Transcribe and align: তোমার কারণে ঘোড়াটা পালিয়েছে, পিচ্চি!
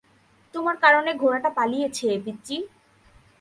তোমার 0.55 0.75
কারণে 0.83 1.11
ঘোড়াটা 1.13 1.49
পালিয়েছে, 1.57 2.07
পিচ্চি! 2.23 2.57